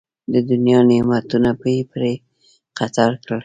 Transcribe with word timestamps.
د 0.33 0.35
دنیا 0.49 0.79
نعمتونه 0.89 1.49
یې 1.75 1.81
پرې 1.91 2.13
قطار 2.77 3.13
کړي. 3.23 3.39